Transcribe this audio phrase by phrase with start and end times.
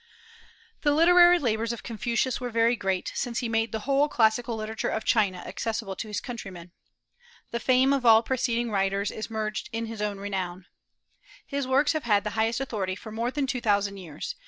[0.81, 4.89] The literary labors of Confucius were very great, since he made the whole classical literature
[4.89, 6.71] of China accessible to his countrymen.
[7.51, 10.65] The fame of all preceding writers is merged in his own renown.
[11.45, 14.33] His works have had the highest authority for more than two thousand years.